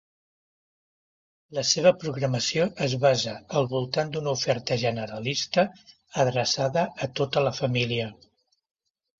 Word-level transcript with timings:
La 1.57 1.63
seva 1.71 1.91
programació 2.03 2.65
es 2.87 2.95
basa 3.03 3.35
al 3.61 3.69
voltant 3.75 4.15
d'una 4.15 4.33
oferta 4.39 4.79
generalista 4.85 5.67
adreçada 6.25 6.87
a 7.09 7.13
tota 7.21 7.49
la 7.51 7.57
família. 7.61 8.11